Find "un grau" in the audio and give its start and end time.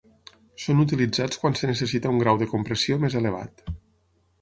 2.17-2.43